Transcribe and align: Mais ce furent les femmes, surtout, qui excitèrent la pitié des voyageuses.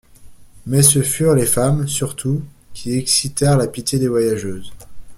Mais 0.65 0.81
ce 0.81 1.03
furent 1.03 1.35
les 1.35 1.45
femmes, 1.45 1.87
surtout, 1.87 2.41
qui 2.73 2.97
excitèrent 2.97 3.57
la 3.59 3.67
pitié 3.67 3.99
des 3.99 4.07
voyageuses. 4.07 4.73